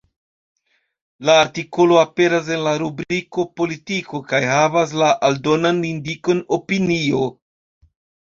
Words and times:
La 1.29 1.33
artikolo 1.41 1.99
aperas 2.03 2.49
en 2.55 2.63
la 2.67 2.73
rubriko 2.83 3.45
“Politiko” 3.61 4.23
kaj 4.33 4.41
havas 4.53 4.95
la 5.03 5.11
aldonan 5.29 5.83
indikon 5.91 6.43
“Opinio”. 6.59 7.23